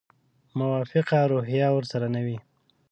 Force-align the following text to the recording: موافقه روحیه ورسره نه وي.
موافقه 0.59 1.19
روحیه 1.31 1.67
ورسره 1.73 2.07
نه 2.15 2.21
وي. 2.25 2.37